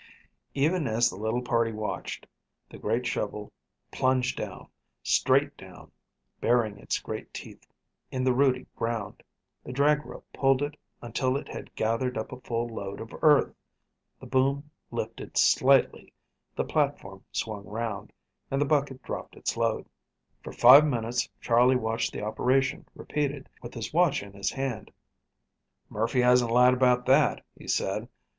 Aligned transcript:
Even 0.55 0.87
as 0.87 1.11
the 1.11 1.15
little 1.15 1.43
party 1.43 1.71
watched, 1.71 2.25
the 2.67 2.79
great 2.79 3.05
shovel 3.05 3.51
plunged 3.91 4.35
down, 4.35 4.67
straight 5.03 5.55
down, 5.57 5.91
burying 6.39 6.79
its 6.79 6.97
great 6.97 7.31
teeth 7.35 7.63
in 8.11 8.23
the 8.23 8.33
rooty 8.33 8.65
ground. 8.75 9.21
The 9.63 9.71
drag 9.71 10.03
rope 10.03 10.25
pulled 10.33 10.63
it 10.63 10.73
in 10.73 10.79
until 11.03 11.37
it 11.37 11.47
had 11.47 11.75
gathered 11.75 12.17
up 12.17 12.31
a 12.31 12.41
full 12.41 12.67
load 12.67 12.99
of 12.99 13.13
earth. 13.21 13.53
The 14.19 14.25
boom 14.25 14.71
lifted 14.89 15.37
slightly, 15.37 16.11
the 16.55 16.63
platform 16.63 17.23
swung 17.31 17.67
around, 17.67 18.11
and 18.49 18.59
the 18.59 18.65
bucket 18.65 19.03
dropped 19.03 19.35
its 19.35 19.55
load. 19.55 19.87
For 20.43 20.51
five 20.51 20.83
minutes 20.83 21.29
Charley 21.41 21.75
watched 21.75 22.11
the 22.11 22.23
operation 22.23 22.87
repeated, 22.95 23.47
with 23.61 23.75
his 23.75 23.93
watch 23.93 24.23
in 24.23 24.33
his 24.33 24.49
hand. 24.49 24.89
"Murphy 25.89 26.21
hasn't 26.21 26.49
lied 26.49 26.73
about 26.73 27.05
that," 27.05 27.45
he 27.55 27.67
said. 27.67 28.07